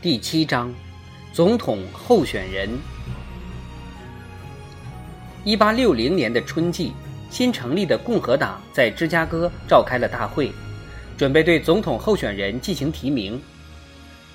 [0.00, 0.72] 第七章，
[1.32, 2.70] 总统候选人。
[5.42, 6.92] 一八六零年的春季，
[7.30, 10.52] 新成立的共和党在芝加哥召开了大会，
[11.16, 13.42] 准备对总统候选人进行提名。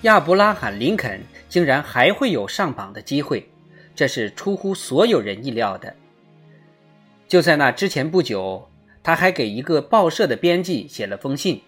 [0.02, 3.50] 亚伯拉罕·林肯竟然还会有上榜的机会，
[3.96, 5.96] 这是出乎所有人意料的。
[7.26, 8.70] 就在那之前不久，
[9.02, 11.62] 他还给一个报社的编辑写了封信。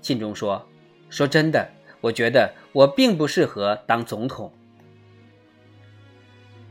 [0.00, 0.66] 信中说
[1.10, 1.68] ：“说真的，
[2.00, 4.52] 我觉得我并不适合当总统。”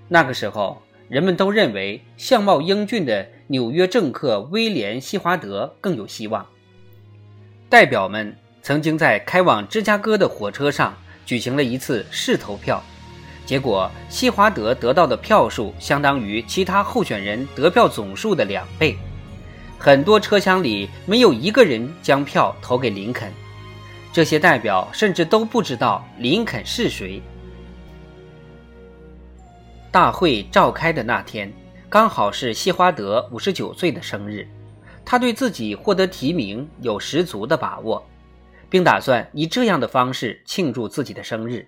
[0.08, 6.46] 那个时候，人们都认为相貌英俊的纽约政客威廉·西华德更有希望。
[7.70, 10.96] 代表们曾经在开往芝加哥的火车上
[11.26, 12.84] 举行了一次试投票，
[13.48, 18.96] 结果西华德得到的票数相当于其他候选人得票总数的两倍。
[19.80, 23.32] 很多车厢里没有一个人将票投给林肯，
[24.16, 27.22] 这些代表甚至都不知道林肯是谁。
[29.92, 31.52] 大会召开的那天，
[31.90, 34.48] 刚好是西华德五十九岁的生日，
[35.04, 38.02] 他对自己获得提名有十足的把握，
[38.70, 41.68] 并打算以这样的方式庆祝自己的生日。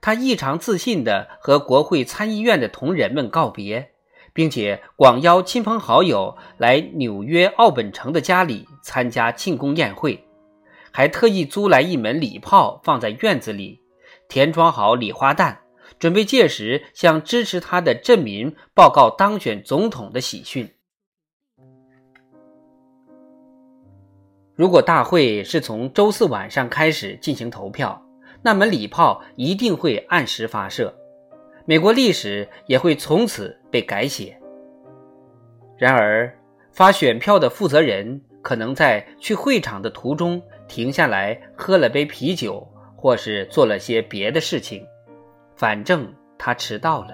[0.00, 3.90] 他异常自信地和国会参议院的同仁们告别。
[4.32, 10.24] 并且广邀亲朋好友来纽约奥本城的家里参加庆功宴会，
[11.00, 13.80] 还特意租来一门礼炮放在院子里，
[14.28, 15.58] 填装好礼花弹，
[15.98, 20.70] 准备届时向支持他的镇民报告当选总统的喜讯。
[24.54, 28.04] 如果大会是从周四晚上开始进行投票，
[28.42, 30.94] 那门礼炮一定会按时发射。
[31.64, 34.38] 美国历史也会从此被改写。
[35.78, 36.30] 然而，
[36.70, 42.64] 发选票的负责人可能在去会场的途中停下来喝了杯啤酒，
[42.96, 44.86] 或是做了些别的事情。
[45.56, 47.08] 反正他迟到了。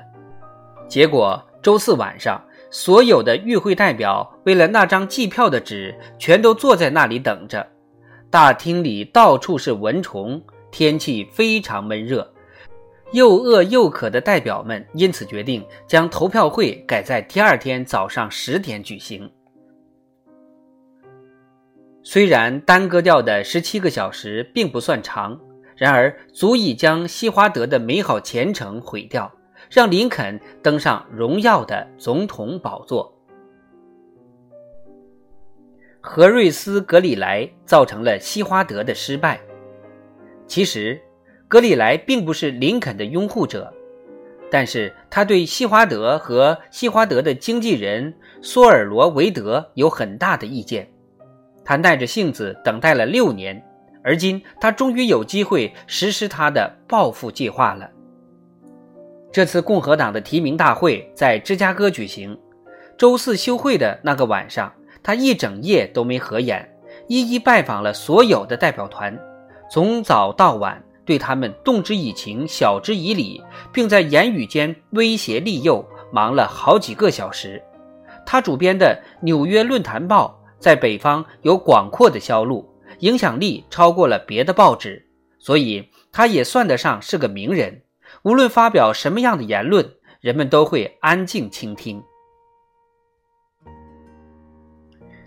[0.87, 2.39] 结果，周四晚上，
[2.71, 7.67] 所有的与会代表为了那张计票的纸，全都坐在那里等着。
[8.31, 12.31] 大厅里到处是蚊虫，天气非常闷热。
[13.13, 19.31] 又饿又渴的代表们因此决定将投票会改在第二天早上十点举行。
[22.09, 25.41] 虽然耽搁掉的十七个小时并不算长，
[25.75, 29.33] 然而足以将西华德的美好前程毁掉，
[29.69, 33.13] 让林肯登上荣耀的总统宝座。
[36.01, 39.41] 何瑞斯·格里莱造成了西华德的失败。
[40.47, 41.03] 其实。
[41.49, 43.73] 格里莱并不是林肯的拥护者，
[44.51, 50.89] 但是他对西华德和西华德的经纪人索尔罗维德有很大的意见。
[51.67, 53.63] 他耐着性子等待了六年，
[54.05, 57.91] 而今他终于有机会实施他的报复计划了。
[59.33, 62.39] 这次共和党的提名大会在芝加哥举行。
[62.97, 64.73] 周四休会的那个晚上，
[65.03, 66.67] 他一整夜都没合眼，
[67.09, 69.19] 一一拜访了所有的代表团，
[69.69, 70.81] 从早到晚。
[71.05, 73.41] 对他们动之以情，晓之以理，
[73.73, 77.63] 并在言语间威胁利诱，忙了好几个小时。
[78.25, 82.69] 他主编的《纽约论坛报》在北方有广阔的销路，
[83.01, 85.07] 影响力超过了别的报纸，
[85.39, 87.83] 所以他也算得上是个名人。
[88.23, 92.03] 无论发表什么样的言论，人们都会安静倾听。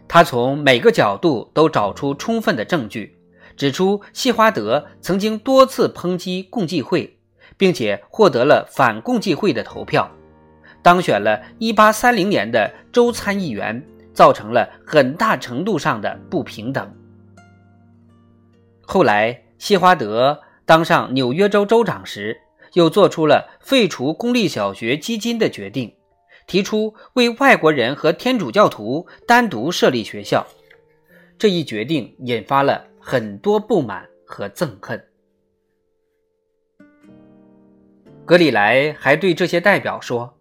[0.07, 3.17] 他从每个角度都找出充分的证据。
[3.55, 7.19] 指出，西华德曾经多次抨击共济会，
[7.57, 10.09] 并且获得了反共济会的投票，
[10.81, 13.85] 当选了1830年的州参议员，
[14.19, 16.93] 造成了很大程度上的不平等。
[18.81, 22.37] 后来，西华德当上纽约州州长时，
[22.73, 25.95] 又做出了废除公立小学基金的决定，
[26.47, 30.45] 提出为外国人和天主教徒单独设立学校。
[31.37, 32.87] 这一决定引发了。
[33.01, 35.03] 很多不满和憎恨。
[38.25, 40.37] 格里莱还对这些代表说：“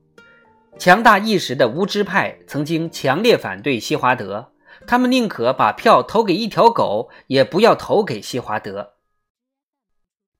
[0.78, 4.52] 强大一时的无知派曾经强烈反对西华德，
[4.86, 8.92] 他们宁可把票投给一条狗，也不要投给西华德。”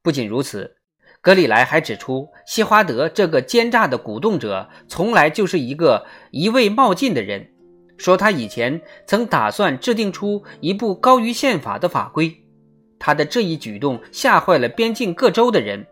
[0.01, 0.77] 不仅如此，
[1.21, 7.51] 格里莱还指出，西华德这个奸诈的鼓动者，从来就是一个一味冒进的人。
[7.97, 12.33] 说他以前曾打算制定出一部高于宪法的法规，
[13.01, 15.85] 他的这一举动吓坏了边境各州的人。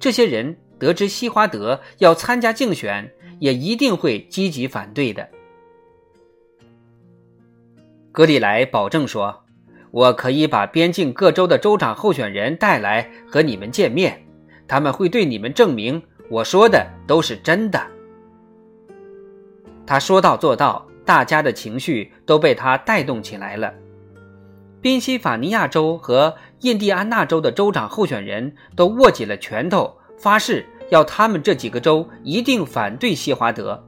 [0.00, 3.12] 这些人得知西华德要参加竞选，
[3.42, 5.28] 也一定会积极反对的。
[8.12, 9.42] 格里莱保证说
[9.90, 14.24] ：“我可以把边境各州的州长候选人带来和你们见面，
[14.68, 16.00] 他们会对你们证明
[16.30, 17.84] 我说的都是真的。
[19.84, 23.74] 他说到做到，大家的情绪都被他带动起来了。
[24.80, 33.82] 宾夕法尼亚州和印第安纳州的州长候选人都握紧了拳头，发誓要他们这几个州一定反对西华德。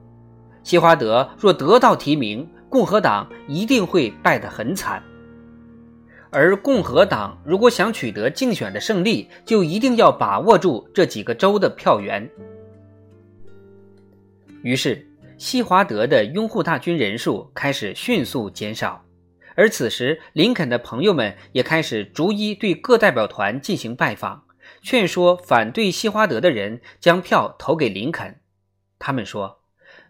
[0.62, 5.02] 西华德若得到提名，共和党一定会败得很惨。
[6.30, 12.26] 而共和党如果想取得竞选的胜利，就一定要把握住这几个州的票源。
[14.62, 15.06] 于是，
[15.36, 19.04] 西华德的拥护大军人数开始迅速减少，
[19.54, 24.43] 而此时，林肯的朋友们也开始逐一对各代表团进行拜访，
[24.84, 28.40] 劝说反对西华德的人将票投给林肯。
[28.98, 29.60] 他们说，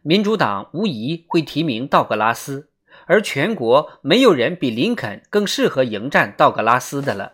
[0.02, 2.70] 民主党无疑会提名道格拉斯。
[3.06, 7.32] 而全国没有人比林肯更适合迎战道格拉斯的了，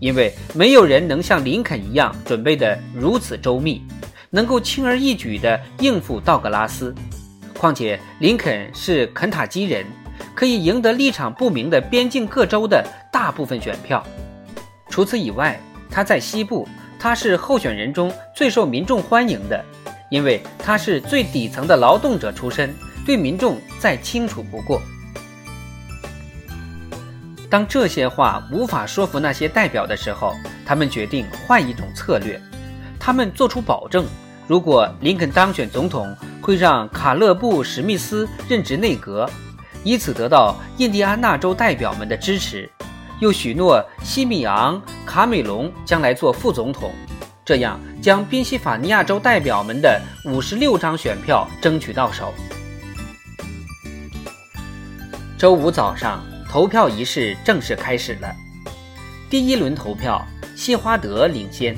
[0.00, 3.82] 因为没有人能像林肯一样准备的如此周密，
[4.30, 6.92] 能够轻而易举地应付道格拉斯。
[7.56, 9.86] 况且林肯是肯塔基人，
[10.34, 14.04] 可以赢得立场不明的边境各州的大部分选票。
[14.88, 15.60] 除此以外，
[15.92, 16.66] 他在西部，
[16.98, 19.62] 他是候选人中最受民众欢迎的，
[20.10, 22.74] 因为他是最底层的劳动者出身，
[23.04, 24.80] 对民众再清楚不过。
[27.50, 30.34] 当这些话无法说服那些代表的时候，
[30.64, 32.40] 他们决定换一种策略。
[32.98, 34.06] 他们做出保证：
[34.46, 39.28] 如果林肯当选总统，会让卡勒布·史密斯任职内阁，
[39.84, 42.66] 以此得到印第安纳州代表们的支持；
[43.20, 46.92] 又许诺西米昂·卡美隆将来做副总统，
[47.44, 52.32] 这样将宾夕法尼亚州代表们的五十六张选票争取到手。
[55.38, 56.22] 周五早上。
[56.52, 58.30] 投票仪式正式开始了。
[59.30, 60.22] 第一轮投票，
[60.54, 61.74] 西华德领先；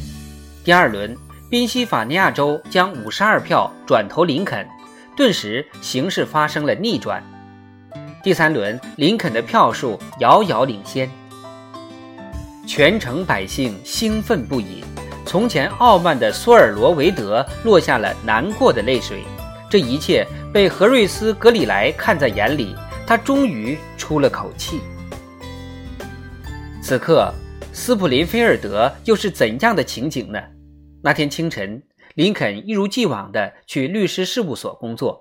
[0.65, 1.17] 第二轮，
[1.49, 4.69] 宾夕法尼亚州将五十二票转投林肯，
[5.17, 7.23] 顿时形势发生了逆转。
[8.21, 11.09] 第三轮，林肯的票数遥遥领先，
[12.66, 14.82] 全城百姓兴奋不已。
[15.26, 19.22] 从前傲慢的苏尔罗维德落下了难过的泪水。
[19.70, 22.75] 这一切被何瑞斯·格里莱看在眼里。
[23.06, 24.81] 他终于出了口气。
[26.82, 27.31] 此刻，
[27.70, 30.40] 斯普林菲尔德又是怎样的情景呢？
[31.02, 31.82] 那天清晨，
[32.14, 35.20] 林肯一如既往地去律师事务所工作，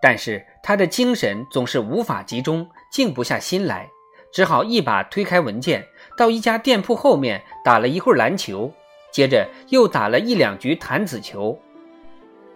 [0.00, 3.88] 但是他的精神总是无法集中，静不下心来，
[4.32, 5.84] 只好一把推开文件，
[6.16, 8.72] 到一家店铺后面打了一会儿篮球，
[9.10, 11.58] 接着又打了一两局弹子球，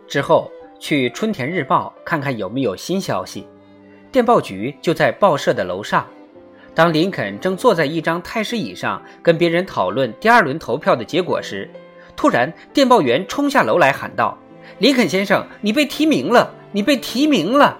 [0.06, 3.46] 之后去《春田日报》看看有没有新消息。
[4.12, 6.06] 电报局就在报社的楼上。
[6.74, 11.70] 当林肯正坐在一张太师椅上跟别人讨论第二轮投票的结果时，
[12.14, 14.38] 突然电报员冲下楼来喊道
[14.78, 16.52] ：“林肯先生，你被提名了！
[16.72, 17.78] 你被提名了！”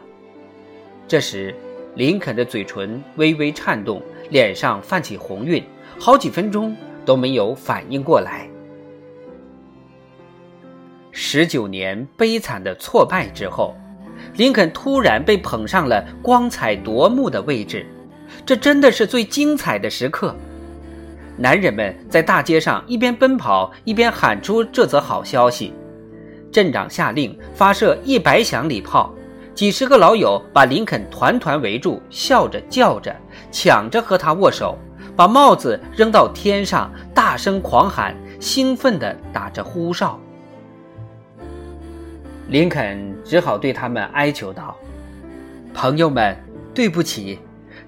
[1.06, 1.54] 这时，
[1.94, 5.62] 林肯的嘴唇微微颤动，脸上泛起红晕，
[5.98, 8.48] 好几分钟都没有反应过来。
[11.12, 13.74] 十九年悲惨的挫败之后。
[14.36, 17.86] 林肯突然被捧上了光彩夺目的位置，
[18.46, 20.34] 这真的是最精彩的时刻。
[21.36, 25.74] 男人们在大街上一边奔跑一边喊出这则好消息。
[26.50, 29.14] 镇长下令发射一百响礼炮，
[29.56, 33.16] 几十个老友把林肯团团围住，笑着叫着，
[33.50, 34.76] 抢着和他握手，
[35.16, 40.20] 把帽子扔到天上，大声狂喊，兴奋地打着呼哨。
[42.48, 44.76] 林肯只好对他们哀求道
[45.72, 46.36] ：“朋友们，
[46.74, 47.38] 对不起，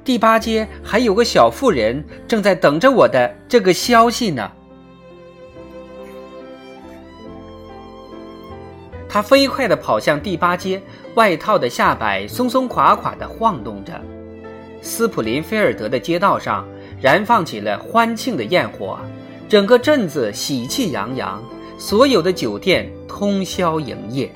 [0.03, 4.51] 第八街还有个小妇人正在等着我的这个消息呢。”
[9.11, 10.83] 他飞快地跑向第八街，
[11.19, 14.01] 外套的下摆松松垮垮地晃动着。
[14.81, 16.65] 斯普林菲尔德的街道上
[17.01, 18.97] 燃放起了欢庆的焰火，
[19.49, 21.43] 整个镇子喜气洋洋，
[21.77, 24.31] 所有的酒店通宵营业。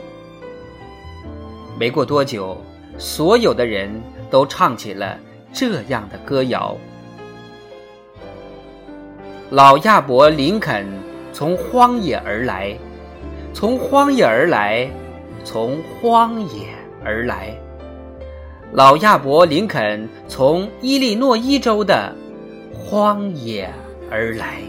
[1.78, 2.60] 没过多久，
[2.98, 3.88] 所有的人
[4.28, 5.16] 都唱起了
[5.52, 6.76] 这样的歌谣
[9.50, 10.84] ：“老亚伯林肯
[11.32, 12.76] 从荒野而来，
[13.54, 14.90] 从荒野而来，
[15.44, 16.68] 从荒野
[17.04, 17.54] 而来。
[18.72, 22.14] 老亚伯林肯从伊利诺伊州的
[22.72, 23.70] 荒野
[24.10, 24.62] 而来。”